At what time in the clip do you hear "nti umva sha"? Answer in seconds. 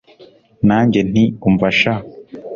1.11-1.95